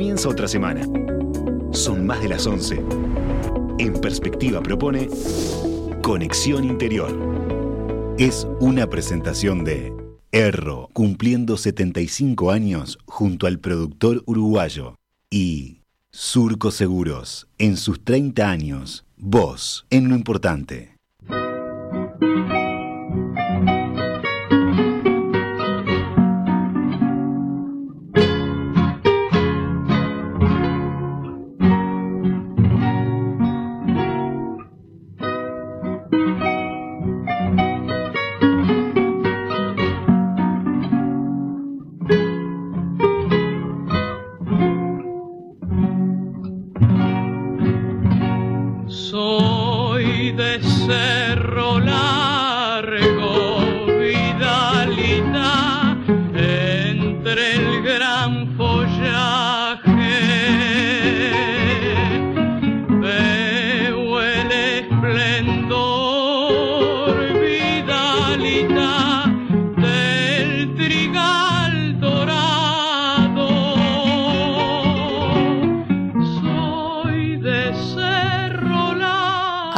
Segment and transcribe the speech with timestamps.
[0.00, 0.80] Comienza otra semana.
[1.72, 2.82] Son más de las 11.
[3.78, 5.10] En perspectiva propone
[6.00, 7.14] Conexión Interior.
[8.16, 9.92] Es una presentación de
[10.32, 14.94] Erro, cumpliendo 75 años junto al productor uruguayo.
[15.28, 20.96] Y Surco Seguros, en sus 30 años, vos, en lo importante.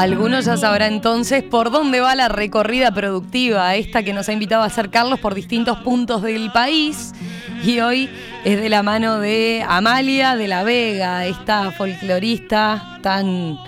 [0.02, 4.64] Algunos ya sabrán entonces por dónde va la recorrida productiva, esta que nos ha invitado
[4.64, 7.12] a hacer Carlos por distintos puntos del país.
[7.62, 8.10] Y hoy
[8.44, 13.60] es de la mano de Amalia de la Vega, esta folclorista tan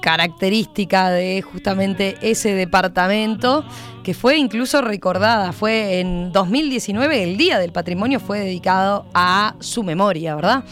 [0.00, 3.62] característica de justamente ese departamento,
[4.02, 9.82] que fue incluso recordada, fue en 2019, el Día del Patrimonio fue dedicado a su
[9.82, 10.64] memoria, ¿verdad?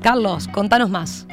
[0.00, 1.26] Carlos, contanos más.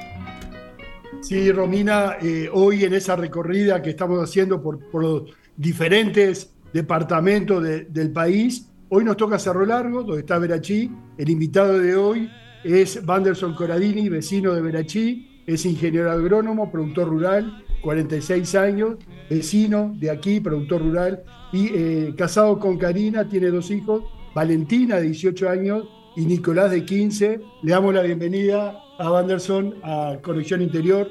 [1.23, 5.23] Sí, Romina, eh, hoy en esa recorrida que estamos haciendo por, los
[5.55, 10.91] diferentes departamentos del país, hoy nos toca Cerro Largo, donde está Verachí.
[11.17, 12.29] El invitado de hoy
[12.65, 18.97] es Vanderson Coradini, vecino de Verachí, es ingeniero agrónomo, productor rural, 46 años,
[19.29, 24.03] vecino de aquí, productor rural, y eh, casado con Karina, tiene dos hijos,
[24.35, 27.39] Valentina, de 18 años, y Nicolás, de 15.
[27.63, 31.09] Le damos la bienvenida a Vanderson a Conexión Interior.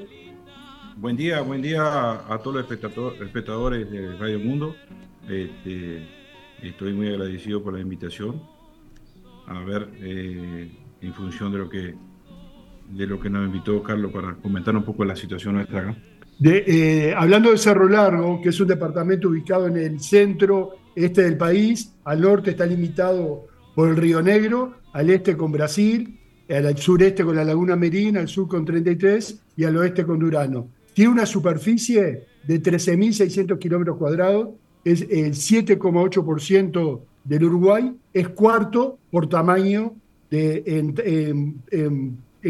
[0.97, 4.75] Buen día, buen día a, todos los espectadores de Radio Mundo.
[5.27, 6.07] Este,
[6.61, 8.41] estoy muy agradecido por la invitación
[9.47, 10.69] a ver eh,
[11.01, 11.95] en función de lo que
[12.89, 15.97] de lo que nos invitó Carlos para comentar un poco la situación nuestra acá.
[16.43, 21.37] Eh, hablando de Cerro Largo, que es un departamento ubicado en el centro este del
[21.37, 27.23] país, al norte está limitado por el Río Negro, al este con Brasil, al sureste
[27.23, 30.67] con la Laguna Merina, al sur con 33 y al oeste con Durano.
[30.93, 34.49] Tiene una superficie de 13.600 kilómetros cuadrados,
[34.83, 39.95] es el 7,8% del Uruguay, es cuarto por tamaño
[40.29, 40.93] en,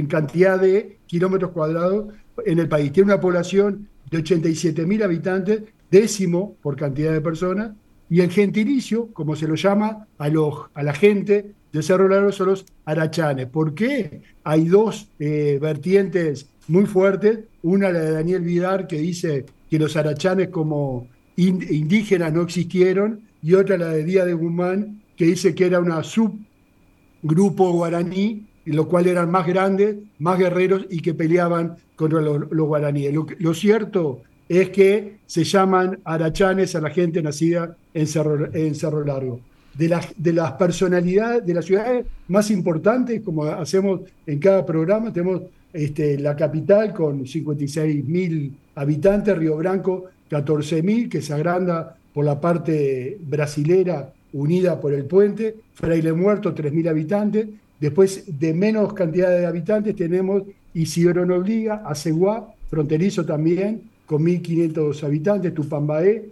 [0.07, 2.13] cantidad de kilómetros cuadrados
[2.45, 2.91] en el país.
[2.91, 7.71] Tiene una población de 87.000 habitantes, décimo por cantidad de personas,
[8.09, 12.65] y el gentilicio, como se lo llama a la gente de Cerro Largo, son los
[12.85, 13.47] arachanes.
[13.47, 14.21] ¿Por qué?
[14.43, 17.39] Hay dos eh, vertientes muy fuertes.
[17.63, 23.55] Una, la de Daniel Vidar, que dice que los arachanes como indígenas no existieron, y
[23.55, 29.07] otra, la de Díaz de Guzmán, que dice que era una subgrupo guaraní, lo cual
[29.07, 33.13] eran más grandes, más guerreros y que peleaban contra los, guaraníes.
[33.39, 39.41] lo cierto es que se llaman arachanes a la gente nacida en Cerro Largo.
[39.77, 45.11] De las, de las personalidades, de las ciudades más importantes, como hacemos en cada programa,
[45.11, 45.41] tenemos
[45.73, 52.25] este, la capital con 56 mil habitantes, Río Branco 14 mil, que se agranda por
[52.25, 57.47] la parte brasilera unida por el puente, Fraile Muerto 3 mil habitantes,
[57.79, 65.53] después de menos cantidad de habitantes tenemos Isidoro Nobliga, Aceguá, fronterizo también, con 1.500 habitantes,
[65.53, 66.25] Tupambaé,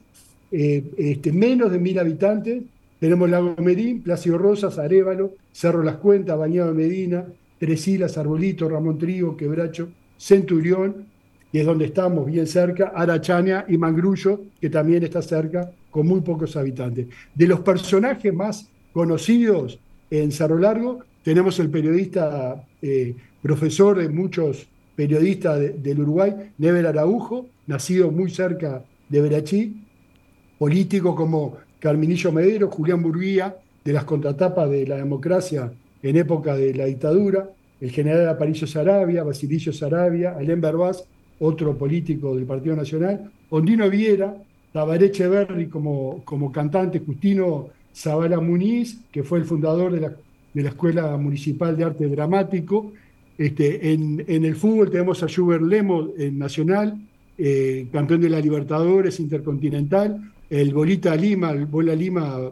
[0.51, 2.63] eh, este, menos de 1.000 habitantes.
[3.01, 7.25] Tenemos Lago Medín, Plácido Rosas, Arevalo, Cerro Las Cuentas, Bañado Medina,
[7.57, 9.89] Tres Islas, Arbolito, Ramón Trigo, Quebracho,
[10.19, 11.07] Centurión,
[11.51, 16.21] y es donde estamos, bien cerca, Arachaña y Mangrullo, que también está cerca, con muy
[16.21, 17.07] pocos habitantes.
[17.33, 19.79] De los personajes más conocidos
[20.11, 27.47] en Cerro Largo, tenemos el periodista, eh, profesor de muchos periodistas del Uruguay, Never Araujo,
[27.65, 29.87] nacido muy cerca de Verachí,
[30.59, 35.73] políticos como Carminillo Medero, Julián Burguía, de las contratapas de la democracia
[36.03, 37.49] en época de la dictadura,
[37.81, 41.03] el general Aparicio Sarabia, Basilio Sarabia, Alén Berbás,
[41.39, 44.35] otro político del Partido Nacional, Ondino Viera,
[44.71, 50.15] Tabaré Echeverri como, como cantante, Justino Zavala Muniz, que fue el fundador de la,
[50.53, 52.93] de la Escuela Municipal de Arte Dramático,
[53.37, 56.95] Este, en, el fútbol tenemos a Schubert Lemo en Nacional,
[57.39, 62.51] eh, campeón de la Libertadores Intercontinental, el Bolita Lima, el Bola Lima,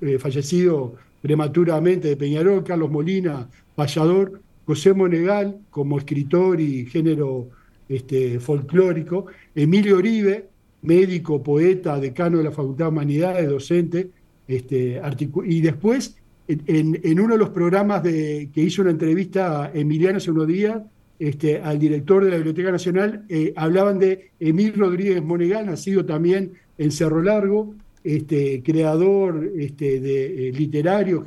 [0.00, 7.48] eh, fallecido prematuramente de Peñarol, Carlos Molina, payador, José Monegal como escritor y género
[7.88, 10.48] este, folclórico, Emilio Oribe,
[10.82, 14.10] médico, poeta, decano de la Facultad de Humanidades, docente,
[14.46, 15.00] este,
[15.44, 16.16] y después
[16.46, 20.80] en, uno de los programas de, que hizo una entrevista a Emiliano hace unos días,
[21.18, 26.52] este, al director de la Biblioteca Nacional, eh, hablaban de Emil Rodríguez Monegal, nacido también
[26.82, 31.24] en Cerro Largo, este, creador este, de, eh, literario,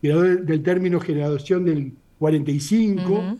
[0.00, 3.38] creador del término generación del 45.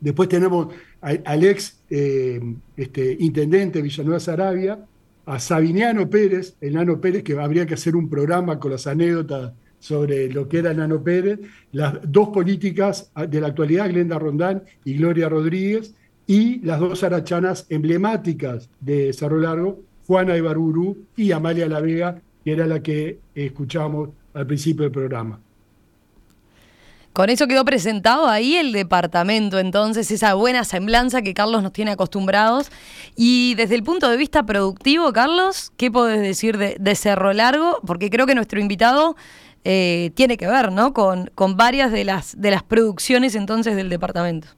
[0.00, 0.68] Después tenemos
[1.00, 2.40] al, ex eh,
[2.76, 4.78] este, intendente Villanueva Sarabia,
[5.26, 9.52] a Sabiniano Pérez, el Nano Pérez, que habría que hacer un programa con las anécdotas
[9.78, 11.40] sobre lo que era Nano Pérez,
[11.72, 15.94] las dos políticas de la actualidad, Glenda Rondán y Gloria Rodríguez,
[16.26, 22.52] y las dos arachanas emblemáticas de Cerro Largo, Juana Ibarburú y Amalia La Vega, que
[22.52, 25.40] era la que escuchamos al principio del programa.
[27.16, 31.92] Con eso quedó presentado ahí el departamento, entonces, esa buena semblanza que Carlos nos tiene
[31.92, 32.70] acostumbrados.
[33.16, 37.80] Y desde el punto de vista productivo, Carlos, ¿qué podés decir de, Cerro Largo?
[37.86, 39.16] Porque creo que nuestro invitado
[39.64, 40.92] eh, tiene que ver, ¿no?
[40.92, 44.48] Con, con varias de las, de las producciones entonces del departamento.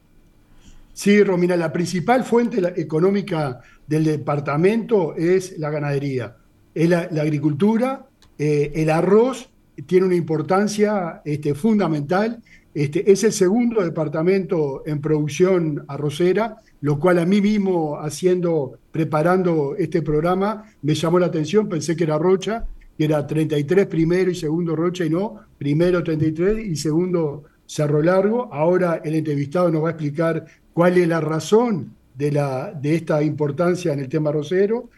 [0.95, 6.37] Sí, Romina, la principal fuente económica del departamento es la ganadería,
[6.75, 8.07] es la, agricultura,
[8.39, 9.51] eh, el arroz
[9.87, 12.43] tiene una importancia este, fundamental.
[12.75, 19.75] Este, es el segundo departamento en producción arrocera, lo cual a mí mismo, haciendo, preparando
[19.77, 21.69] este programa, me llamó la atención.
[21.69, 26.67] Pensé que era Rocha, que era 33 primero y segundo Rocha, y no, primero 33
[26.67, 28.53] y segundo Cerro Largo.
[28.53, 33.23] Ahora el entrevistado nos va a explicar cuál es la razón de, la, de esta
[33.23, 34.91] importancia en el tema arrocero.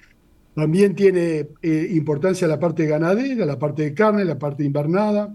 [0.54, 5.32] También tiene eh, importancia la parte ganadera, la parte de carne, la parte invernada.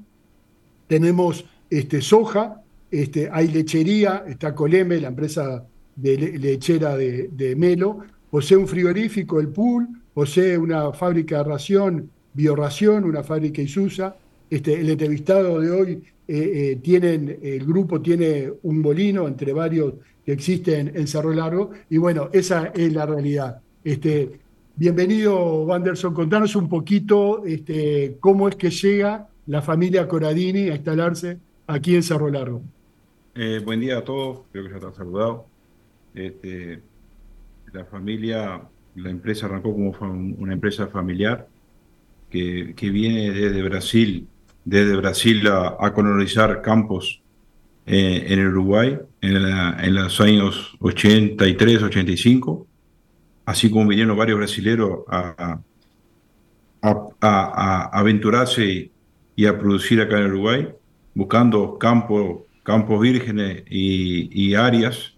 [0.87, 5.63] Tenemos este, soja, este, hay lechería, está Coleme, la empresa
[5.95, 7.99] de lechera de, Melo,
[8.29, 14.15] posee un frigorífico, el Pool, posee una fábrica de ración, Bioración, una fábrica Isusa.
[14.49, 19.93] Este, el entrevistado de hoy eh, eh, el grupo tiene un molino entre varios
[20.25, 23.61] que existen en Cerro Largo, y bueno, esa es la realidad.
[23.83, 24.39] Este,
[24.77, 26.13] Bienvenido, Wanderson.
[26.13, 32.03] Contanos un poquito este, cómo es que llega la familia Coradini a instalarse aquí en
[32.03, 32.61] Cerro Largo.
[33.35, 35.45] Eh, buen día a todos, creo que ya están saludado.
[36.13, 36.81] Este,
[37.71, 38.63] la familia,
[38.95, 39.91] la empresa arrancó como
[40.39, 41.47] una empresa familiar
[42.29, 44.27] que, viene desde Brasil,
[44.65, 47.21] desde Brasil a, colonizar campos
[47.85, 52.67] eh, en el Uruguay en, en los años 83, 85
[53.45, 55.59] así como vinieron varios brasileños a,
[57.91, 58.91] aventurarse
[59.35, 60.67] y, a producir acá en Uruguay,
[61.15, 65.13] buscando campos, campos vírgenes y, áreas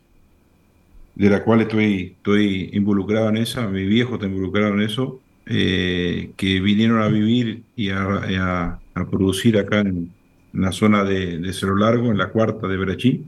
[1.16, 6.32] de la cual estoy, estoy involucrado en esa, mi viejo está involucrado en eso, eh,
[6.38, 10.12] que vinieron a vivir y a, producir acá en,
[10.54, 13.26] la zona de, de, Cerro Largo, en la cuarta de Berachín,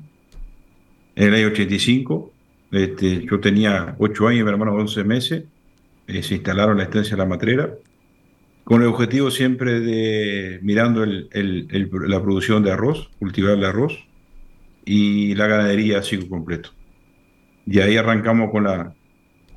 [1.15, 2.31] en el año 85.
[2.71, 5.43] Este, yo tenía 8 años mi hermano 11 meses.
[6.07, 7.69] Eh, se instalaron la estancia de la matrera,
[8.63, 14.07] con el objetivo siempre de mirando la producción de arroz, cultivar el arroz
[14.85, 16.71] y la ganadería así completo.
[17.65, 18.95] Y ahí arrancamos con la,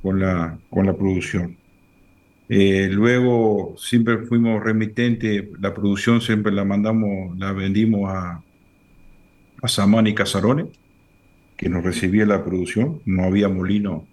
[0.03, 1.57] con la, con la producción.
[2.55, 8.43] Eh, luego siempre fuimos remitentes, la producción siempre la mandamos, la vendimos a,
[9.63, 10.67] a Samán y Casarones
[11.57, 14.05] que nos recibía la producción, no había molino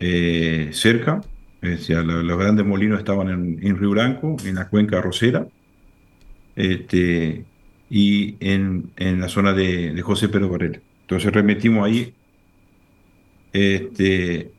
[0.00, 1.20] eh, cerca,
[1.60, 5.46] los grandes molinos estaban en, Río Branco, en la cuenca arrocera,
[6.56, 7.44] este,
[7.90, 10.80] y en, la zona de, José Pedro Varela.
[11.02, 12.14] Entonces remitimos ahí.
[13.52, 14.50] Este,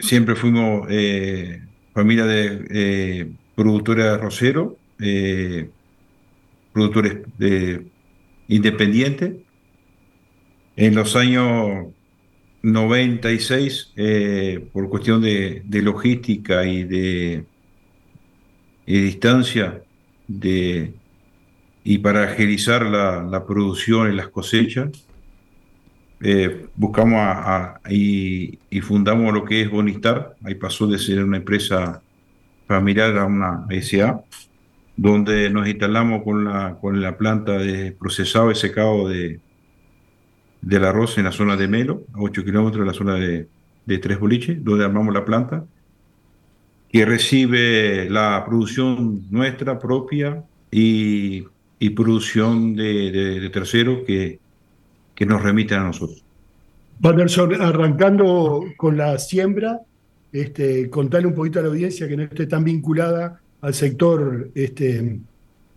[0.00, 1.67] siempre fuimos eh,
[1.98, 5.68] familia de eh, productores arroceros, eh,
[6.72, 7.24] productores
[8.46, 9.34] independientes,
[10.76, 11.88] en los años
[12.62, 17.44] 96, eh, por cuestión de, logística y de,
[18.86, 19.82] distancia,
[20.28, 20.92] de,
[21.82, 24.90] y para agilizar la, producción y las cosechas,
[26.20, 27.20] eh, buscamos
[27.88, 30.36] y, fundamos lo que es Bonistar.
[30.44, 32.02] Ahí pasó de ser una empresa
[32.66, 34.20] familiar a una SA,
[34.96, 39.40] donde nos instalamos con la, con la planta de procesado y secado de,
[40.60, 43.48] del arroz en la zona de Melo, a 8 kilómetros de la zona de,
[43.86, 45.64] de Tres Boliches, donde armamos la planta,
[46.90, 51.44] que recibe la producción nuestra propia y,
[51.78, 54.40] y producción de, de, terceros que,
[55.18, 56.22] que nos remiten a nosotros.
[57.00, 59.80] Vanderson, arrancando con la siembra,
[60.32, 65.18] este, contarle un poquito a la audiencia que no esté tan vinculada al sector este,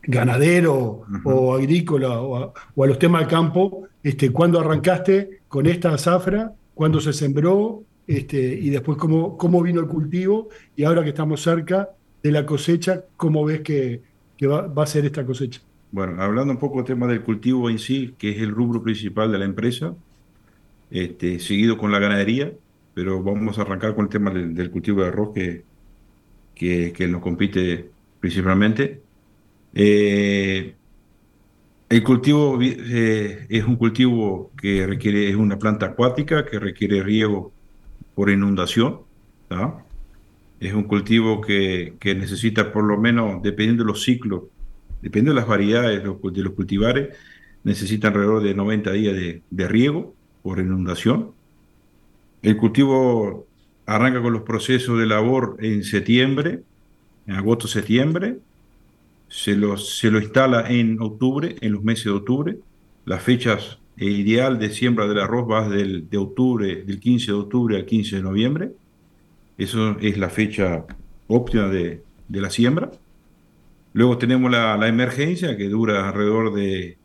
[0.04, 6.54] ganadero o agrícola o a, los temas del campo, este, cuándo arrancaste con esta zafra,
[6.76, 11.42] cuándo se sembró este, y después cómo, cómo vino el cultivo y ahora que estamos
[11.42, 11.90] cerca
[12.22, 14.02] de la cosecha, cómo ves que,
[14.44, 15.62] va, a ser esta cosecha.
[15.92, 19.32] Bueno, hablando un poco del tema del cultivo en sí, que es el rubro principal
[19.32, 19.96] de la empresa,
[20.90, 22.54] este, seguido con la ganadería,
[22.94, 25.66] pero vamos a arrancar con el tema del, cultivo de arroz que,
[26.56, 29.02] que, que nos compite principalmente.
[29.74, 30.76] Eh,
[31.90, 37.52] el cultivo eh, es un cultivo que requiere, es una planta acuática que requiere riego
[38.16, 39.02] por inundación.
[40.62, 44.44] Es un cultivo que, que, necesita por lo menos, dependiendo de los ciclos,
[45.02, 47.16] dependiendo de las variedades de los, cultivares,
[47.64, 49.16] necesita alrededor de 90 días
[49.50, 51.32] de, riego por inundación.
[52.42, 53.46] El cultivo
[53.86, 56.62] arranca con los procesos de labor en septiembre,
[57.28, 58.38] en agosto-septiembre,
[59.28, 62.58] se lo, se lo instala en octubre, en los meses de octubre.
[63.06, 67.76] Las fechas ideal de siembra del arroz va del, de octubre, del 15 de octubre
[67.78, 68.72] al 15 de noviembre.
[69.58, 70.86] Eso es la fecha
[71.28, 72.92] óptima de, de la siembra.
[73.94, 76.98] Luego tenemos la, la, emergencia que dura alrededor de,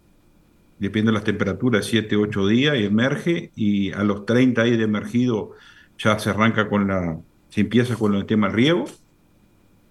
[0.78, 4.84] depende de las temperaturas, 7, 8 días y emerge y a los 30 días de
[4.84, 5.52] emergido
[5.98, 8.86] ya se arranca con la, se empieza con el tema riego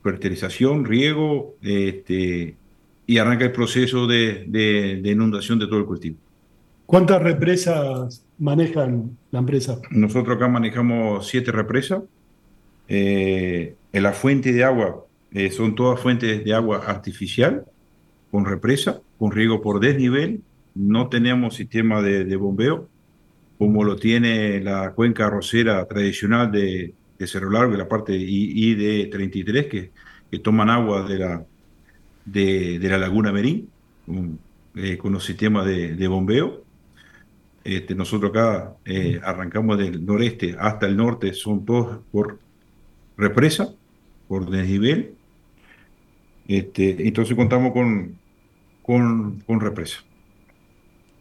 [0.06, 2.56] fertilización, riego, este,
[3.08, 6.18] y arranca el proceso de, inundación de todo el cultivo.
[6.86, 9.80] ¿Cuántas represas manejan la empresa?
[9.90, 12.04] Nosotros acá manejamos siete represas.
[12.88, 17.66] Eh, en la fuente de agua eh, son todas fuentes de agua artificial,
[18.32, 20.42] con represa, con riego por desnivel.
[20.74, 22.90] No tenemos sistema de, bombeo,
[23.58, 29.70] como lo tiene la cuenca arrocera tradicional de, de Cerro Largo y la parte ID33
[29.70, 29.92] que,
[30.30, 31.46] que toman agua de la,
[32.26, 33.70] de, la laguna Merín
[34.76, 36.64] eh, con, los sistemas de, bombeo.
[37.64, 42.40] Este, nosotros acá eh, arrancamos del noreste hasta el norte, son todos por
[43.18, 43.74] represa,
[44.28, 45.16] por desnivel.
[46.48, 48.18] Este, entonces contamos con,
[48.82, 50.04] con, con represa.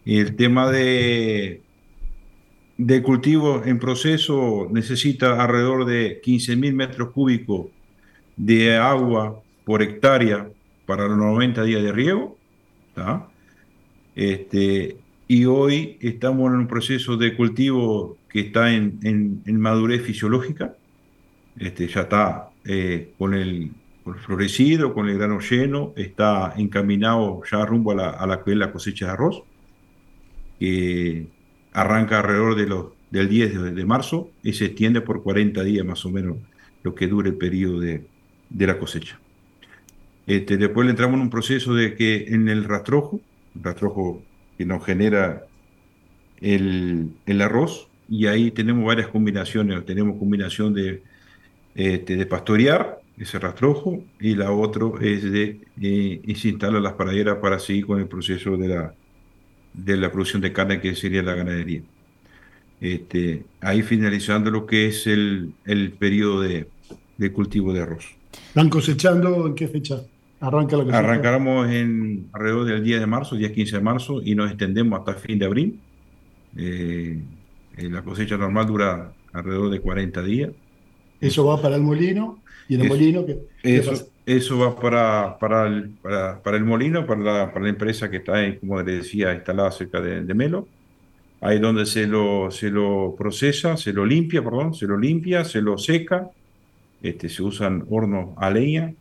[0.05, 1.63] El tema de,
[2.77, 7.69] de cultivo en proceso necesita alrededor de 15.000 metros cúbicos
[8.37, 10.51] de agua por hectárea
[10.87, 12.37] para los 90 días de riego.
[14.15, 14.97] Este,
[15.27, 20.77] y hoy estamos en un proceso de cultivo que está en, en, madurez fisiológica.
[21.59, 23.73] Este, ya está eh, con, el,
[24.25, 29.07] florecido, con el grano lleno, está encaminado ya rumbo a la, a la, la cosecha
[29.07, 29.43] de arroz
[31.75, 36.05] arranca alrededor de los, del 10 de, marzo y se extiende por 40 días más
[36.07, 36.39] o menos
[36.83, 38.07] lo que dure el periodo de,
[38.49, 39.19] de la cosecha.
[40.27, 43.21] Este, después le entramos en un proceso de que en el rastrojo,
[43.61, 44.23] rastrojo
[44.57, 45.45] que nos genera
[46.41, 49.85] el, el, arroz, y ahí tenemos varias combinaciones.
[49.85, 51.03] Tenemos combinación de,
[51.75, 57.59] este, de pastorear, ese rastrojo, y la otra es de eh, instalar las praderas para
[57.59, 58.95] seguir con el proceso de la,
[59.73, 61.83] de la producción de carne que sería la ganadería.
[62.81, 66.69] Este, ahí finalizando lo que es el, el periodo de,
[67.17, 68.05] de, cultivo de arroz.
[68.49, 70.03] ¿Están cosechando en qué fecha?
[70.41, 74.51] Arranca la Arrancamos en alrededor del día de marzo, día 15 de marzo, y nos
[74.51, 75.81] extendemos hasta fin de abril.
[76.57, 77.19] Eh,
[77.77, 80.51] eh, la cosecha normal dura alrededor de 40 días.
[81.27, 82.43] ¿Eso va para el molino?
[82.69, 87.21] ¿Y en el molino qué, eso, eso va para, para, el, para, el molino, para
[87.21, 90.67] la, para la empresa que está, ahí, como le decía, instalada cerca de, Melo.
[91.41, 95.61] Ahí donde se lo, se lo procesa, se lo limpia, perdón, se lo limpia, se
[95.61, 96.31] lo seca.
[97.03, 98.95] Este, se usan hornos a leña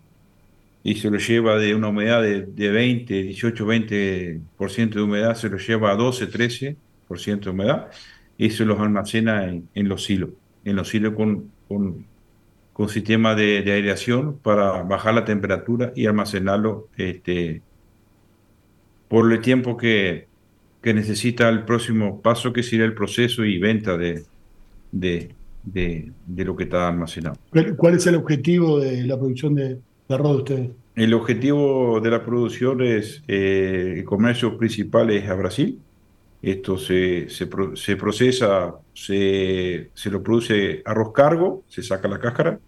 [0.83, 5.47] y se lo lleva de una humedad de, de 20, 18, 20% de humedad, se
[5.49, 7.87] lo lleva a 12, 13% de humedad
[8.37, 10.31] y se los almacena en, en los silos,
[10.65, 12.05] en los silos con, con
[12.73, 17.61] con sistema de, aireación para bajar la temperatura y almacenarlo este,
[19.07, 20.27] por el tiempo que,
[20.81, 24.23] que, necesita el próximo paso, que sería el proceso y venta de,
[24.91, 25.29] de,
[25.63, 26.11] de,
[26.45, 27.37] lo que está almacenado.
[27.77, 29.77] ¿Cuál es el objetivo de la producción de,
[30.09, 30.69] arroz de ustedes?
[30.95, 35.79] El objetivo de la producción es, eh, el comercio principal es a Brasil,
[36.43, 37.47] Esto se, se,
[37.95, 42.59] procesa, se, se, lo produce arroz cargo, se saca la cáscara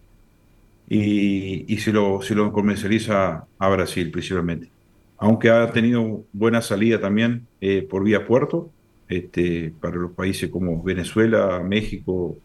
[0.88, 4.70] y, y se, lo, se lo comercializa a Brasil principalmente.
[5.17, 8.72] Aunque ha tenido buena salida también eh, por vía puerto
[9.10, 12.38] este, para los países como Venezuela, México,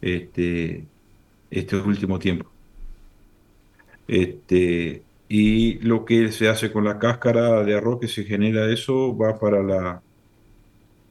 [0.00, 0.86] este,
[1.50, 2.50] este último tiempo.
[4.08, 9.14] Este, y lo que se hace con la cáscara de arroz que se genera eso
[9.14, 10.02] va para la,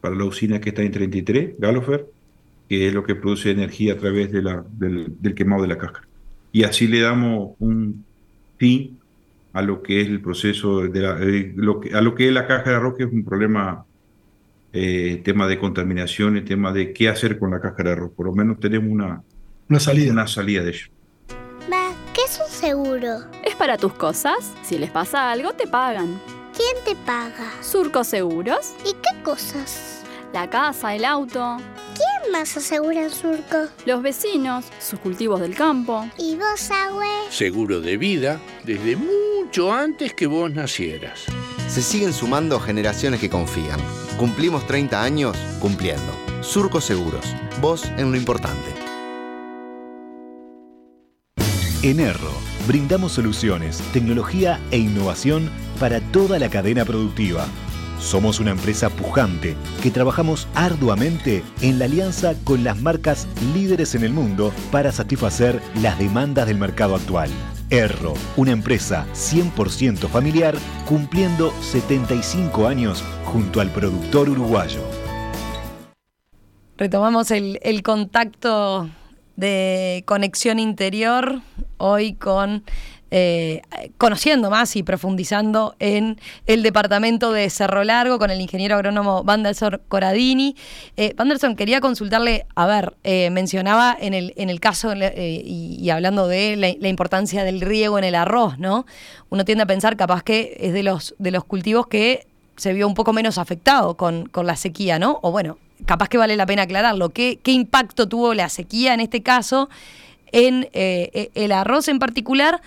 [0.05, 2.05] para la usina que está en 33, Galofer,
[2.69, 6.07] que es lo que produce energía a través de la, del, quemado de la cáscara.
[6.51, 8.05] Y así le damos un
[8.57, 8.99] fin
[9.53, 12.33] a lo que es el proceso de la, eh, lo que, a lo que es
[12.33, 13.83] la cáscara de arroz, que es un problema,
[14.73, 18.11] eh, tema de contaminación, el tema de qué hacer con la cáscara de arroz.
[18.11, 19.23] Por lo menos tenemos una,
[19.67, 20.11] una salida.
[20.11, 20.85] Una salida de ello.
[22.13, 23.21] ¿qué es un seguro?
[23.43, 24.53] Es para tus cosas.
[24.61, 26.21] Si les pasa algo, te pagan.
[26.55, 27.51] ¿Quién te paga?
[27.61, 28.75] Surco Seguros.
[28.85, 29.94] ¿Y qué cosas?
[30.33, 31.57] La casa, el auto.
[31.95, 33.67] ¿Quién más asegura en Surco?
[33.85, 36.05] Los vecinos, sus cultivos del campo.
[36.17, 37.07] ¿Y vos, Agüe?
[37.29, 41.25] Seguro de vida desde mucho antes que vos nacieras.
[41.69, 43.79] Se siguen sumando generaciones que confían.
[44.17, 46.11] Cumplimos 30 años cumpliendo.
[46.41, 47.25] Surco Seguros.
[47.61, 48.85] Vos en lo importante.
[51.81, 52.31] En Erro,
[52.67, 57.45] brindamos soluciones, tecnología e innovación para toda la cadena productiva.
[58.05, 64.03] Somos una empresa pujante que trabajamos arduamente en la alianza con las marcas líderes en
[64.03, 67.31] el mundo para satisfacer las demandas del mercado actual.
[67.71, 70.53] Erro, una empresa 100% familiar
[70.87, 74.81] cumpliendo 75 años junto al productor uruguayo.
[76.77, 78.87] Retomamos el, el contacto
[79.35, 81.41] de conexión interior,
[81.77, 82.63] hoy con
[83.11, 83.61] eh,
[83.99, 89.79] conociendo más y profundizando en el departamento de Cerro Largo con el ingeniero agrónomo Vanderson
[89.87, 90.55] Coradini.
[90.97, 96.27] Eh, Vanderson, quería consultarle, a ver, eh, mencionaba en el, en el caso y, hablando
[96.27, 98.85] de la, importancia del riego en el arroz, ¿no?
[99.29, 102.25] Uno tiende a pensar capaz que es de los, de los cultivos que
[102.57, 105.19] se vio un poco menos afectado con, con la sequía, ¿no?
[105.21, 107.09] O bueno, capaz que vale la pena aclararlo.
[107.09, 109.69] ¿Qué, qué impacto tuvo la sequía en este caso
[110.35, 112.61] en eh, e, el arroz en particular?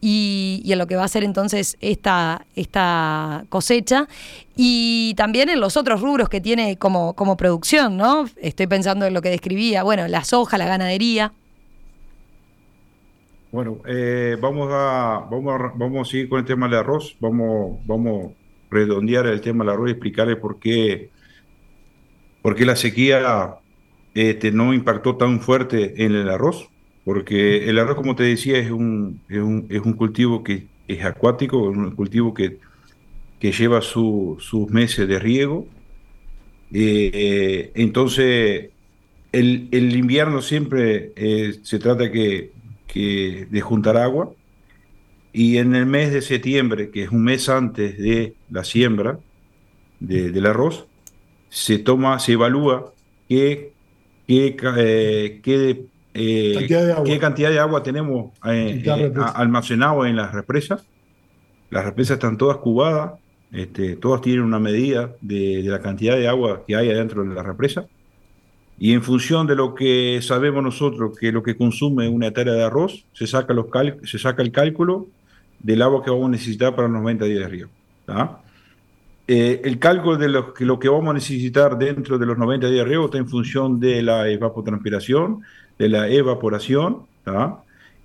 [0.00, 4.06] Y, en lo que va a ser entonces esta, esta cosecha
[4.54, 8.26] y también en los otros rubros que tiene como, como producción, ¿no?
[8.36, 11.32] Estoy pensando en lo que describía, bueno, la soja, la ganadería.
[13.50, 18.30] Bueno, eh, vamos, a, vamos, vamos a seguir con el tema del arroz, vamos, vamos
[18.30, 18.34] a
[18.70, 21.10] redondear el tema del arroz y explicarle por qué
[22.42, 23.56] ¿Por la sequía
[24.14, 26.70] este, no impactó tan fuerte en el arroz?
[27.08, 31.92] Porque el arroz, como te decía, es un, es un, cultivo que es acuático, un
[31.92, 32.58] cultivo que,
[33.40, 35.66] que lleva sus meses de riego.
[36.70, 38.68] Eh, entonces,
[39.32, 42.52] el, el, invierno siempre eh, se trata que,
[42.86, 44.30] que de juntar agua
[45.32, 49.18] y en el mes de septiembre, que es un mes antes de la siembra
[49.98, 50.86] del arroz,
[51.48, 52.92] se toma, se evalúa
[53.30, 53.72] qué,
[54.26, 58.82] qué, eh, qué, eh, cantidad qué, cantidad de agua tenemos eh,
[59.34, 60.84] almacenado en las represas.
[61.70, 63.12] Las represas están todas cubadas,
[63.52, 67.42] este, todas tienen una medida de, la cantidad de agua que hay adentro de la
[67.42, 67.86] represa.
[68.80, 72.62] Y en función de lo que sabemos nosotros, que lo que consume una hectárea de
[72.62, 73.66] arroz, se saca, los
[74.04, 75.08] se saca el cálculo
[75.58, 77.68] del agua que vamos a necesitar para los 90 días de río.
[79.26, 82.68] Eh, el cálculo de lo que, lo que vamos a necesitar dentro de los 90
[82.68, 85.42] días de riego está en función de la evapotranspiración,
[85.78, 87.06] de la evaporación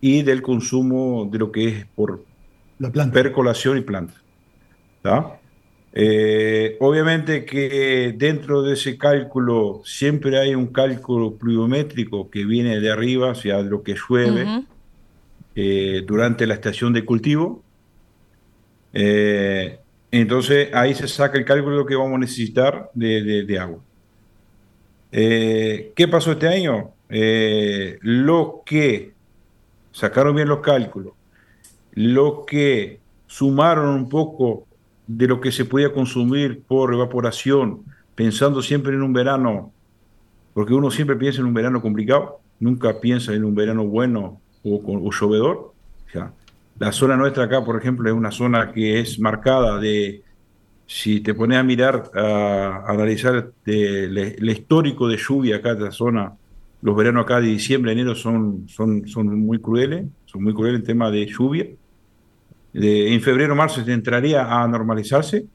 [0.01, 2.23] y del consumo de lo que es por
[2.79, 3.13] la planta.
[3.13, 4.13] percolación y planta.
[5.95, 12.91] Eh, obviamente que dentro de ese cálculo siempre hay un cálculo pluviométrico que viene de
[12.91, 14.65] arriba, o sea, de lo que llueve
[15.55, 17.63] eh, durante la estación de cultivo.
[20.13, 23.79] Entonces ahí se saca el cálculo de lo que vamos a necesitar de, agua.
[25.11, 26.91] Eh, ¿Qué pasó este año?
[27.15, 29.13] Eh, lo que
[29.91, 31.13] sacaron bien los cálculos,
[31.93, 34.65] lo que sumaron un poco
[35.05, 37.83] de lo que se podía consumir por evaporación,
[38.15, 39.71] pensando siempre en un verano,
[40.55, 44.81] porque uno siempre piensa en un verano complicado, nunca piensa en un verano bueno o,
[44.83, 45.71] o llovedor.
[46.79, 50.23] La zona nuestra acá, por ejemplo, es una zona que es marcada de,
[50.87, 56.33] si te pones a mirar, a, analizar el histórico de lluvia acá de la zona,
[56.83, 60.85] los veranos acá de diciembre, enero son, son, son muy crueles, son muy crueles en
[60.85, 61.65] tema de lluvia.
[62.73, 65.45] en febrero, marzo se entraría a normalizarse.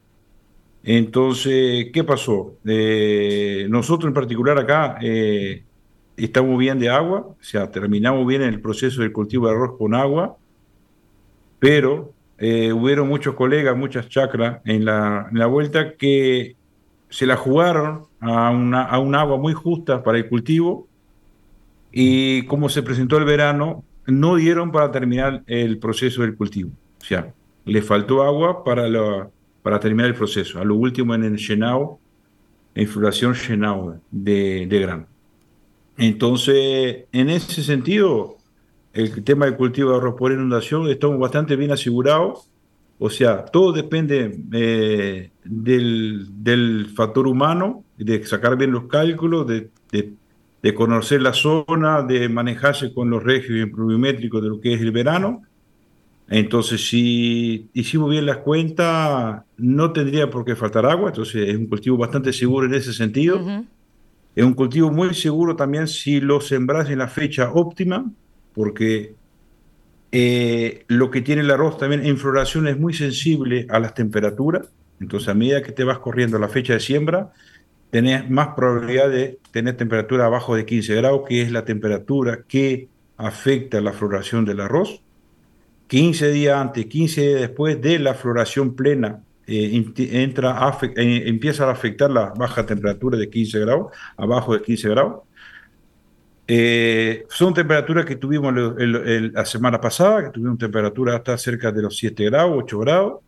[0.83, 2.55] Entonces, ¿qué pasó?
[2.65, 5.65] Eh, nosotros en particular acá eh,
[6.17, 9.95] estamos bien de agua, o sea, terminamos bien el proceso del cultivo de arroz con
[9.95, 10.39] agua,
[11.59, 16.57] pero eh, hubieron muchos colegas, muchas chacras en la, en la vuelta que
[17.11, 20.88] se la jugaron a, una, a un agua muy justa para el cultivo
[21.93, 26.71] y como se presentó el verano, no dieron para terminar el proceso del cultivo.
[27.01, 27.33] O sea,
[27.65, 29.31] le faltó agua para,
[29.63, 30.61] para terminar el proceso.
[30.61, 31.99] A lo último en el llenado,
[32.75, 35.07] en floración llenado de, de grano.
[35.97, 38.37] Entonces, en ese sentido,
[38.93, 42.51] el tema del cultivo de arroz por inundación estamos bastante bien asegurados.
[42.99, 49.71] O sea, todo depende eh, del, del, factor humano, de sacar bien los cálculos, de,
[50.63, 54.93] de, conocer la zona, de manejarse con los regímenes pluviométricos de lo que es el
[54.93, 55.43] verano.
[56.29, 61.09] Entonces, si hicimos bien las cuentas, no tendría por qué faltar agua.
[61.09, 63.39] Entonces, es un cultivo bastante seguro en ese sentido.
[63.39, 63.67] Uh -huh.
[64.39, 68.09] Es un cultivo muy seguro también si lo sembras en la fecha óptima,
[68.55, 69.15] porque
[70.13, 74.69] eh, lo que tiene el arroz también en floración es muy sensible a las temperaturas.
[75.01, 77.33] Entonces, a medida que te vas corriendo la fecha de siembra,
[77.91, 82.89] tenés más probabilidad de tener temperatura abajo de 15 grados, que es la temperatura que
[83.17, 85.03] afecta la floración del arroz.
[85.89, 91.71] 15 días antes, 15 días después de la floración plena, eh, entra eh, empieza a
[91.71, 95.23] afectar la baja temperatura de 15 grados, abajo de 15 grados.
[96.47, 101.37] Eh, son temperaturas que tuvimos el, el, el, la semana pasada, que tuvimos temperatura hasta
[101.39, 103.21] cerca de los 7 grados, 8 grados.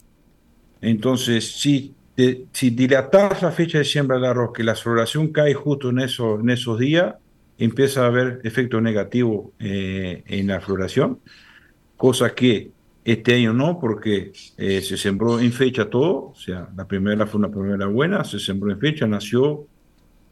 [0.82, 5.54] Entonces, si, te, si dilatas la fecha de siembra del arroz, que la floración cae
[5.54, 7.14] justo en, eso, en esos días,
[7.56, 11.20] empieza a haber efecto negativo eh, en la floración,
[11.96, 12.72] cosa que
[13.06, 17.38] este año no, porque eh, se sembró en fecha todo, o sea, la primera fue
[17.38, 19.66] una primera buena, se sembró en fecha, nació,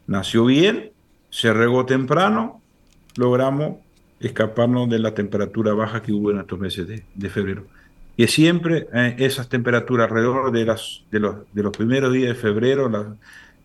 [0.06, 0.92] nació bien,
[1.30, 2.60] se regó temprano,
[3.16, 3.76] logramos
[4.20, 7.66] escaparnos de la temperatura baja que hubo en estos meses de, de febrero.
[8.18, 12.34] Y siempre eh, esas temperaturas alrededor de, las, de, los, de los primeros días de
[12.34, 13.14] febrero, la,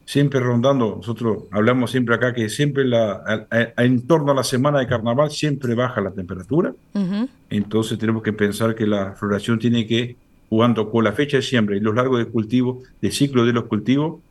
[0.06, 4.44] siempre rondando, nosotros hablamos siempre acá que siempre la, a, a, en torno a la
[4.44, 7.30] semana de carnaval siempre baja la temperatura, uh -huh.
[7.50, 10.18] entonces tenemos que pensar que la floración tiene que,
[10.50, 13.64] jugando con la fecha de siembra y los largos de cultivo, de ciclo de los
[13.64, 14.22] cultivos,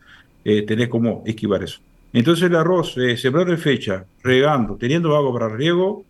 [0.45, 1.81] eh, tener como esquivar eso.
[2.13, 6.05] Entonces el arroz, eh, sembrar de fecha, regando, teniendo agua para riego,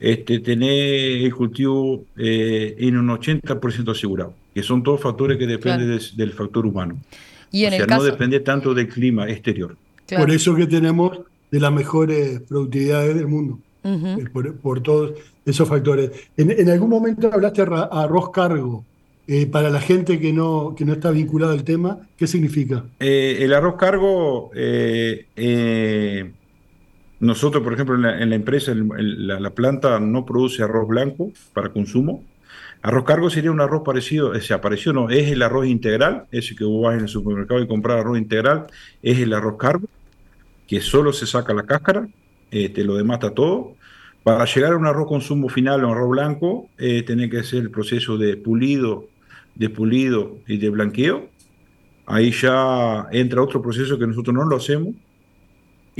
[0.00, 5.88] este, tener el cultivo eh, en un 80% asegurado, que son todos factores que dependen
[5.88, 6.02] claro.
[6.02, 6.96] de, del factor humano.
[7.52, 8.04] Y en o sea, el caso...
[8.04, 9.76] no depende tanto del clima exterior.
[10.06, 10.24] Claro.
[10.24, 14.30] Por eso que tenemos de las mejores productividades del mundo, uh -huh.
[14.32, 15.12] por, por, todos
[15.44, 16.10] esos factores.
[16.36, 18.84] En, en, algún momento hablaste de arroz cargo.
[19.32, 22.84] Eh, para la gente que no, que no está vinculada al tema, ¿qué significa?
[22.98, 26.32] Eh, el arroz cargo, eh,
[27.20, 32.24] nosotros, por ejemplo, en la, empresa, la, la, planta no produce arroz blanco para consumo.
[32.82, 36.64] Arroz cargo sería un arroz parecido, ese apareció, no, es el arroz integral, ese que
[36.64, 38.66] vos vas en el supermercado y compras arroz integral,
[39.02, 39.86] es el arroz cargo,
[40.66, 42.08] que solo se saca la cáscara,
[42.50, 43.74] te lo demata todo.
[44.22, 47.70] Para llegar a un arroz consumo final, un arroz blanco, eh, tiene que hacer el
[47.70, 49.08] proceso de pulido,
[49.54, 51.28] de pulido y de blanqueo.
[52.06, 54.94] Ahí ya entra otro proceso que nosotros no lo hacemos.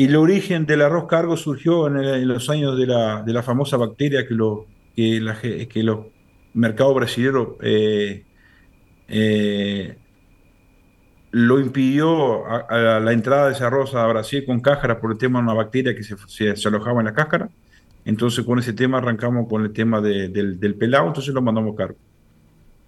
[0.00, 3.34] Y el origen del arroz cargo surgió en, el, en los años de la, de
[3.34, 4.64] la, famosa bacteria que, lo,
[4.96, 6.06] que, que los
[6.54, 8.24] mercados brasileños eh,
[9.08, 9.98] eh,
[11.32, 15.18] lo impidió a, a, la entrada de ese arroz a Brasil con cáscara por el
[15.18, 17.50] tema de una bacteria que se, se, se alojaba en la cáscara.
[18.06, 21.76] Entonces con ese tema arrancamos con el tema de, del, del, pelado, entonces lo mandamos
[21.76, 21.98] cargo.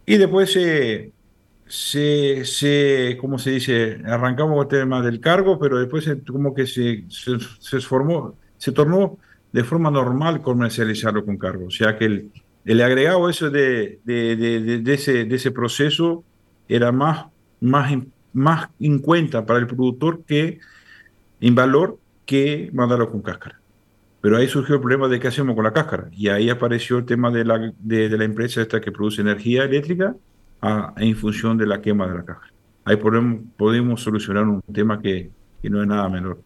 [0.07, 1.13] Y después se,
[1.73, 4.03] se, se, ¿cómo se dice?
[4.05, 9.17] Arrancamos el tema del cargo, pero después como que se, se, formó, se tornó
[9.53, 11.69] de forma normal comercializarlo con cargo.
[11.69, 12.31] O sea que el,
[12.67, 16.25] el agregado eso de, de, de, ese, de ese proceso
[16.69, 17.29] era más,
[17.61, 17.91] más,
[18.35, 20.59] más en cuenta para el productor que
[21.41, 23.59] en valor que mandarlo con cáscara.
[24.21, 26.11] Pero ahí surgió el problema de qué hacemos con la cáscara.
[26.13, 30.15] Y ahí apareció el tema de la, de la empresa esta que produce energía eléctrica
[30.63, 32.53] a, en función de la quema de la cáscara.
[32.85, 36.41] Ahí podemos, podemos solucionar un tema que, que, no es nada menor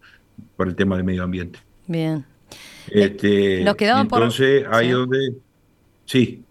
[0.56, 1.58] para el tema del medio ambiente.
[1.86, 2.24] Bien.
[2.88, 4.74] Este, Nos quedaban entonces, por...
[4.74, 4.92] ahí sí.
[4.92, 5.34] donde...
[6.04, 6.44] Sí.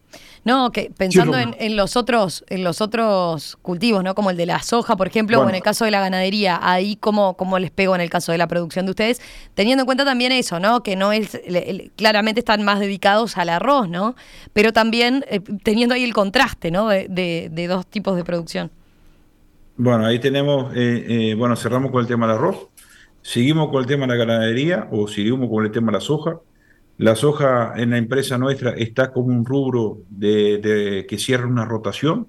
[0.44, 4.14] No, que pensando en, en, los otros, en los otros cultivos, ¿no?
[4.14, 5.48] Como el de la soja, por ejemplo, bueno.
[5.48, 8.32] o en el caso de la ganadería, ahí cómo, cómo les pego en el caso
[8.32, 9.22] de la producción de ustedes,
[9.56, 10.84] teniendo en cuenta también eso, ¿no?
[10.84, 11.40] Que no es,
[11.96, 14.16] claramente están más dedicados al arroz, ¿no?
[14.54, 16.90] Pero también eh, teniendo ahí el contraste, ¿no?
[16.90, 18.72] De, de, de, dos tipos de producción.
[19.78, 22.70] Bueno, ahí tenemos, eh, eh, bueno, cerramos con el tema del arroz,
[23.22, 26.40] seguimos con el tema de la ganadería o seguimos con el tema de la soja.
[26.98, 32.28] La soja en la empresa nuestra está como un rubro de, que cierra una rotación,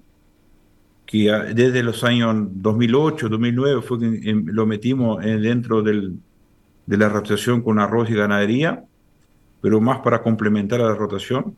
[1.05, 6.19] que desde los años 2008, 2009 fue que em, lo metimos dentro del,
[6.85, 8.83] de la rotación con arroz y ganadería,
[9.61, 11.55] pero más para complementar a la rotación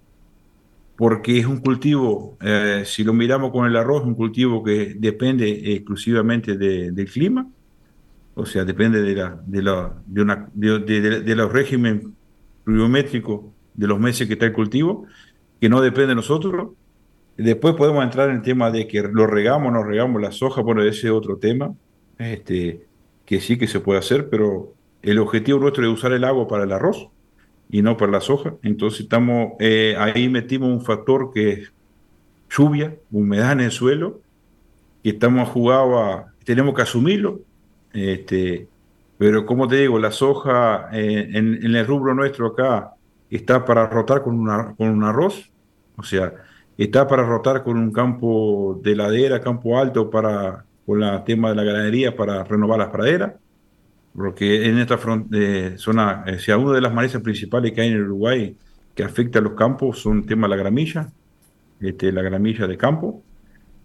[1.00, 5.74] porque es un cultivo, eh, si lo miramos con el arroz, un cultivo que depende
[5.74, 7.48] exclusivamente del clima,
[8.36, 9.94] o sea, depende de, la, de, la,
[10.54, 12.06] de, de, los regímenes
[12.70, 15.08] pluviométricos de los meses que está el cultivo,
[15.60, 16.74] que no depende de nosotros.
[17.36, 20.84] Después podemos entrar en el tema de que lo regamos, no regamos la soja, bueno,
[20.84, 21.74] ese es otro tema,
[22.20, 22.86] este,
[23.26, 26.66] que sí que se puede hacer, pero el objetivo nuestro es usar el agua para
[26.66, 27.08] el arroz
[27.72, 28.54] y no para la soja.
[28.62, 31.74] Entonces estamos, eh, ahí metimos un factor que es
[32.52, 34.22] lluvia, humedad en el suelo,
[35.02, 37.40] y estamos jugados a, tenemos que asumirlo.
[37.94, 38.68] Este,
[39.20, 42.94] pero como te digo, la soja eh, en, el rubro nuestro acá
[43.30, 45.52] está para rotar con, una, con un arroz,
[45.96, 46.34] o sea,
[46.76, 51.56] está para rotar con un campo de ladera, campo alto para con el tema de
[51.56, 53.34] la ganadería para renovar las praderas
[54.16, 55.00] porque en esta
[55.34, 58.56] eh, zona, eh, sea, una de las malezas principales que hay en el Uruguay
[58.96, 61.10] que afecta a los campos son el tema de la gramilla,
[61.80, 63.24] este, la gramilla de campo.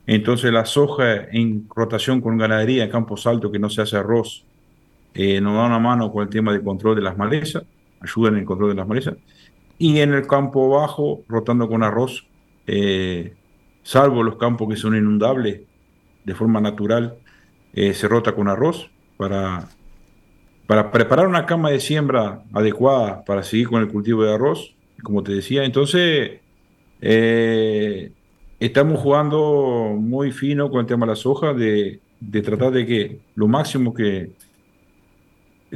[0.07, 4.45] Entonces la soja en rotación con ganadería en campos altos que no se hace arroz
[5.15, 7.65] eh, nos da una mano con el tema de control de las malezas,
[8.01, 9.15] ayuda en el control de las malezas.
[9.79, 12.27] Y en el campo bajo, rotando con arroz,
[12.67, 13.35] eh,
[13.83, 15.61] salvo los campos que son inundables
[16.25, 17.17] de forma natural,
[17.75, 19.69] se rota con arroz para
[20.67, 25.23] para preparar una cama de siembra adecuada para seguir con el cultivo de arroz, como
[25.23, 25.65] te decía.
[25.65, 26.41] Entonces,
[27.01, 28.13] eh,
[28.61, 32.01] estamos jugando muy fino con el tema de la soja, de,
[32.43, 34.31] tratar de que lo máximo que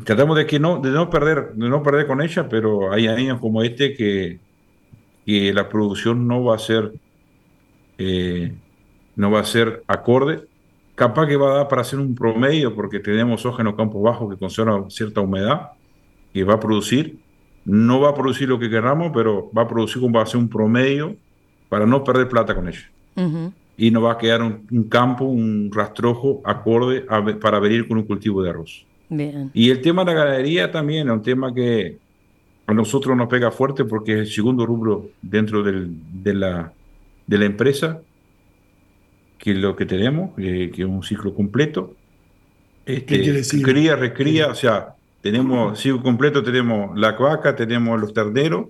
[0.04, 3.40] tratamos de que no de no perder de no perder con ella pero hay años
[3.40, 4.38] como este que,
[5.24, 6.92] que la producción no va a ser
[7.98, 8.54] eh,
[9.16, 10.48] no va a ser acorde
[10.98, 14.02] capaz que va a dar para hacer un promedio, porque tenemos hoja en los campos
[14.02, 15.70] bajos que conserva cierta humedad,
[16.34, 17.18] que va a producir,
[17.64, 20.40] no va a producir lo que queramos, pero va a producir como va a ser
[20.40, 21.14] un promedio
[21.68, 22.90] para no perder plata con ella.
[23.76, 27.06] Y no va a quedar un, campo, un rastrojo acorde
[27.40, 28.84] para venir con un cultivo de arroz.
[29.54, 31.98] Y el tema de la ganadería también es un tema que
[32.66, 36.72] a nosotros nos pega fuerte porque es el segundo rubro dentro de, la,
[37.26, 38.02] de la empresa
[39.38, 41.94] que es lo que tenemos, eh, que es un ciclo completo.
[42.84, 48.66] Este, Cría, recría, o sea, tenemos ciclo completo, tenemos la vaca, tenemos los terneros,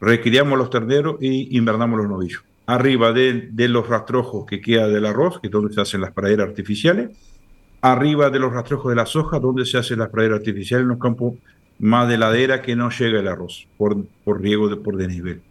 [0.00, 2.44] recriamos los terneros y invernamos los novillos.
[2.66, 6.12] Arriba de, de, los rastrojos que queda del arroz, que es donde se hacen las
[6.12, 7.10] praderas artificiales,
[7.82, 10.98] arriba de los rastrojos de la soja, donde se hacen las praderas artificiales en los
[10.98, 11.34] campos
[11.78, 15.42] más de ladera que no llega el arroz por, por riego de, por desnivel.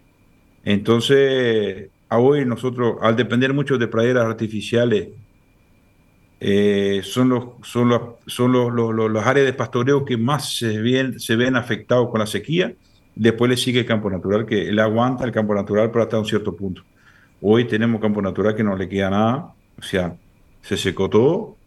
[0.64, 5.10] Entonces, a hoy nosotros, al depender mucho de praderas artificiales,
[6.40, 11.36] eh, son, los, son, los, son los, áreas de pastoreo que más se ven, se
[11.36, 12.74] ven afectados con la sequía.
[13.14, 16.26] Después le sigue el campo natural, que él aguanta el campo natural pero hasta un
[16.26, 16.82] cierto punto.
[17.42, 20.16] Hoy tenemos campo natural que no le queda nada, o sea,
[20.62, 21.58] se secó todo.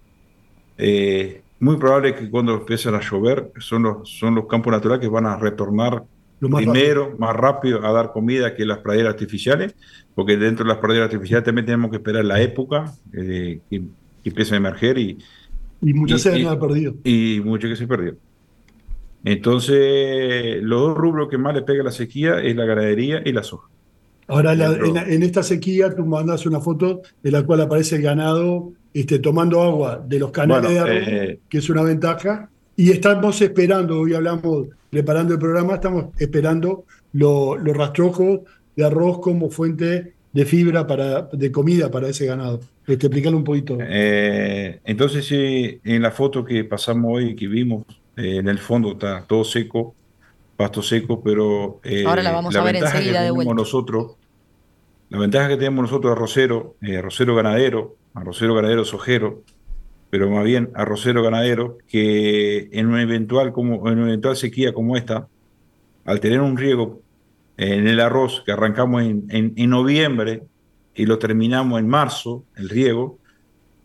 [0.78, 5.08] Eh, muy probable que cuando empiecen a llover son los, son los campos naturales que
[5.08, 6.04] van a retornar
[6.40, 9.74] primero, más rápido a dar comida que las praderas artificiales,
[10.14, 13.82] porque dentro de las praderas artificiales también tenemos que esperar la época eh, que,
[14.24, 15.18] empieza a emerger y...
[15.80, 16.94] Y muchas se han perdido.
[17.04, 18.16] Y mucho que se perdió.
[19.22, 23.42] Entonces, los dos rubros que más le pega la sequía es la ganadería y la
[23.42, 23.68] soja.
[24.26, 29.18] Ahora, en, esta sequía tú mandas una foto de la cual aparece el ganado este,
[29.18, 34.00] tomando agua de los canales de arroz, eh, que es una ventaja, y estamos esperando,
[34.00, 38.40] hoy hablamos preparando el programa, estamos esperando los rastrojos
[38.76, 42.60] de arroz como fuente de fibra para, de comida para ese ganado.
[42.86, 43.78] Este, explícalo un poquito.
[43.80, 47.84] Eh, entonces, sí, en la foto que pasamos hoy, que vimos,
[48.16, 49.94] eh, en el fondo está todo seco,
[50.56, 53.54] pasto seco, pero eh, Ahora la vamos a ver enseguida de vuelta.
[53.54, 54.16] Nosotros,
[55.08, 59.42] la ventaja que tenemos nosotros arrocero, arrocero ganadero, arrocero ganadero sojero,
[60.10, 65.28] pero más bien arrocero ganadero, que en una eventual, como, en eventual sequía como esta,
[66.04, 67.02] al tener un riego
[67.56, 70.44] en el arroz que arrancamos en, en, noviembre
[70.94, 73.18] y lo terminamos en marzo, el riego,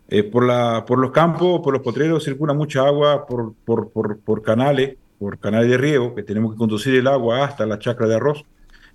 [0.08, 4.20] eh, por, la, por los campos, por los potreros circula mucha agua por, por, por,
[4.20, 8.08] por, canales, por canales de riego, que tenemos que conducir el agua hasta la chacra
[8.08, 8.44] de arroz,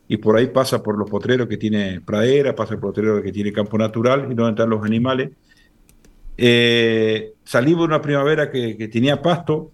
[0.08, 3.32] y por ahí pasa por los potreros que tiene pradera, pasa por el potrero que
[3.32, 5.30] tiene campo natural y donde están los animales,
[6.36, 9.70] eh, salimos una primavera que, que tenía pasto,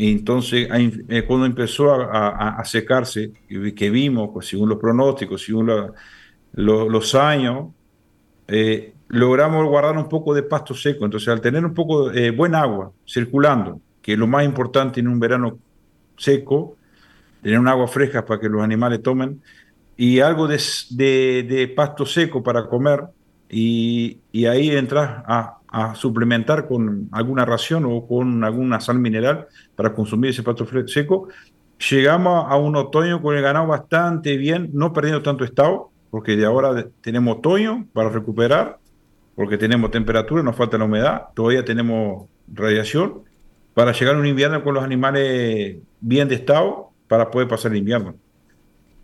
[0.00, 5.72] y entonces eh, cuando empezó a, a, secarse, que vimos, pues, según los pronósticos, según
[6.52, 7.70] los años,
[8.46, 11.04] eh, logramos guardar un poco de pasto seco.
[11.04, 15.08] Entonces, al tener un poco de buen agua circulando, que es lo más importante en
[15.08, 15.58] un verano
[16.16, 16.76] seco,
[17.42, 19.42] tener un agua fresca para que los animales tomen,
[19.98, 23.04] y algo de, pasto seco para comer,
[23.50, 29.92] y, ahí entras a, a, suplementar con alguna ración o con alguna sal mineral para
[29.92, 31.28] consumir ese pasto seco.
[31.90, 36.46] Llegamos a un otoño con el ganado bastante bien, no perdiendo tanto estado, porque de
[36.46, 38.78] ahora tenemos otoño para recuperar,
[39.34, 43.24] porque tenemos temperatura, nos falta la humedad, todavía tenemos radiación,
[43.74, 47.78] para llegar a un invierno con los animales bien de estado para poder pasar el
[47.78, 48.14] invierno.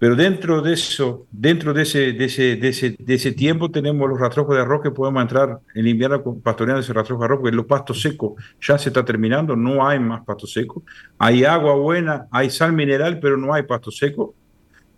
[0.05, 4.07] Pero dentro de eso, dentro de ese, de ese, de ese, de ese tiempo tenemos
[4.07, 7.57] los rastrojos de arroz que podemos entrar en invierno pastoreando ese rastrojo de arroz, porque
[7.57, 10.83] los pastos secos ya se está terminando, no hay más pasto seco.
[11.17, 14.35] Hay agua buena, hay sal mineral, pero no hay pasto seco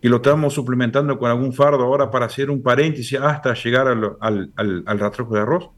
[0.03, 4.17] que lo estamos suplementando con algún fardo ahora para hacer un paréntesis hasta llegar al,
[4.19, 5.71] al, al, rastrojo de arroz.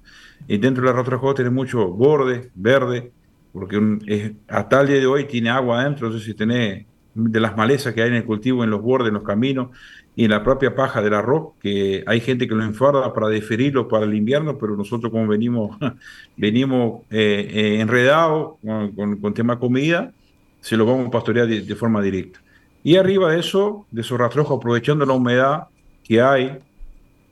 [0.47, 3.13] Y dentro del rastrojo tiene mucho borde, verde,
[3.53, 6.87] porque hasta el día de hoy tiene agua adentro, entonces si tenés
[7.19, 9.69] de las malezas que hay en el cultivo, en los bordes, en los caminos
[10.15, 13.89] y en la propia paja del arroz, que hay gente que lo enfarda para deferirlo
[13.89, 15.77] para el invierno, pero nosotros como venimos,
[16.37, 18.55] venimos eh, eh, enredados
[18.95, 20.13] con, con, tema comida,
[20.61, 22.41] se lo vamos a pastorear de forma directa.
[22.83, 25.65] Y arriba de eso, de esos rastrojos, aprovechando la humedad
[26.05, 26.59] que hay,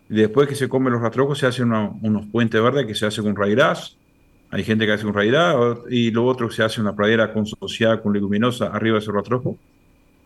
[0.09, 3.35] después que se comen los rastrojos, se hacen unos puentes verdes que se hace con
[3.35, 3.96] raíz.
[4.51, 5.57] Hay gente que hace con raidraz
[5.90, 9.57] y lo otro se hace una pradera consociada con leguminosa arriba de ese rastrojo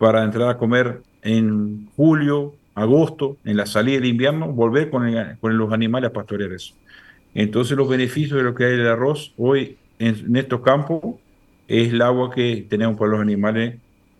[0.01, 5.07] para entrar a comer en julio, agosto, en la salida del invierno, volver con,
[5.39, 6.73] con los animales a pastorear eso.
[7.35, 11.01] Entonces los beneficios de lo que hay del arroz hoy en, en estos campos
[11.67, 13.75] es el agua que tenemos para los animales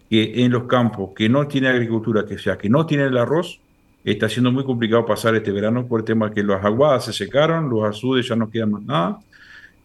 [0.08, 3.60] que en los campos que no tiene agricultura, que sea que no tiene el arroz,
[4.04, 7.72] está siendo muy complicado pasar este verano por el tema que las aguadas se secaron,
[7.72, 9.20] los azudes ya no quedan más nada.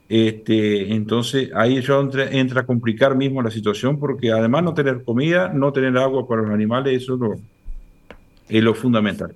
[0.08, 1.98] Este, entonces ahí ya
[2.30, 6.42] entra, a complicar mismo la situación porque además no tener comida, no tener agua para
[6.42, 7.34] los animales, eso es lo,
[8.48, 9.34] es lo fundamental.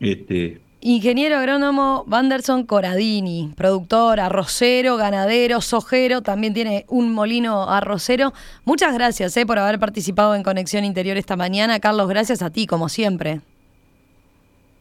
[0.00, 8.32] Este, Ingeniero agrónomo Vanderson Coradini, productor, arrocero, ganadero, sojero, también tiene un molino arrocero.
[8.64, 11.78] Muchas gracias eh, por haber participado en Conexión Interior esta mañana.
[11.78, 13.42] Carlos, gracias a ti, como siempre.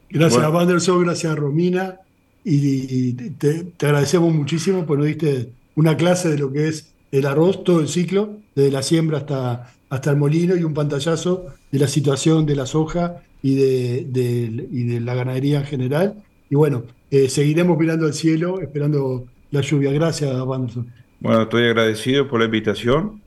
[0.10, 2.00] Gracias a Vanderson, gracias a Romina.
[2.44, 7.64] Y, te, agradecemos muchísimo por nos diste una clase de lo que es el arroz,
[7.64, 11.88] todo el ciclo, desde la siembra hasta, hasta el molino y un pantallazo de la
[11.88, 16.16] situación de la soja y de, de la ganadería en general.
[16.50, 19.92] Y bueno, eh, seguiremos mirando al cielo, esperando la lluvia.
[19.92, 20.88] Gracias, Wanderson.
[21.20, 23.22] Bueno, estoy agradecido por la invitación.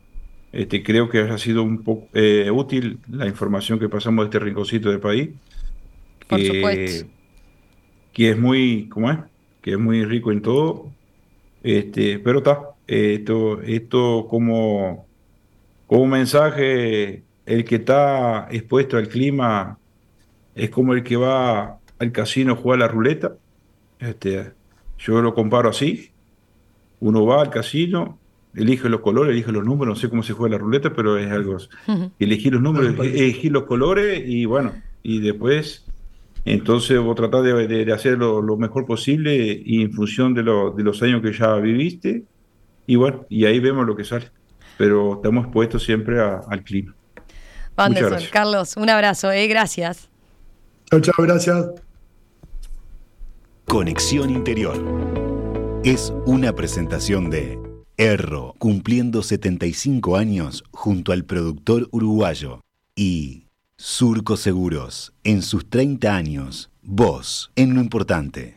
[0.52, 4.38] Este, creo que ha sido un poco eh, útil la información que pasamos de este
[4.38, 5.30] rinconcito del país.
[6.28, 7.06] Por supuesto.
[8.14, 9.18] Que es muy, ¿cómo es?
[9.60, 10.90] Que es muy rico en todo.
[11.62, 15.06] Este, pero está, esto, esto como,
[15.86, 19.78] como mensaje, el que está expuesto al clima
[20.54, 23.36] es como el que va al casino a jugar la ruleta.
[23.98, 24.52] Este,
[24.98, 26.10] yo lo comparo así.
[27.00, 28.18] Uno va al casino,
[28.54, 31.30] elige los colores, elige los números, no sé cómo se juega la ruleta, pero es
[31.30, 31.58] algo.
[32.18, 34.72] Elegir los números, elegir los colores y bueno,
[35.02, 35.83] y después,
[36.44, 41.02] entonces vos tratás de, de, hacer lo, mejor posible y en función de, de los
[41.02, 42.24] años que ya viviste,
[42.86, 44.30] y bueno, y ahí vemos lo que sale.
[44.76, 46.94] Pero estamos expuestos siempre al clima.
[47.76, 50.08] Vanderson, Carlos, un abrazo, eh, gracias.
[50.90, 51.66] Chao, chao, gracias.
[53.66, 54.76] Conexión Interior.
[55.84, 57.58] Es una presentación de
[57.96, 62.60] Erro, cumpliendo 75 años junto al productor uruguayo.
[62.96, 63.43] Y
[63.76, 68.52] Surco Seguros, en sus 30 años, vos, en lo importante.